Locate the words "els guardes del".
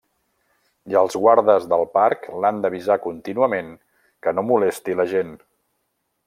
1.01-1.85